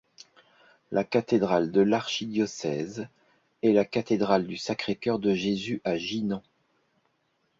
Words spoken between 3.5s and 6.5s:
est la cathédrale du Sacré-Cœur de Jésus à Jinan.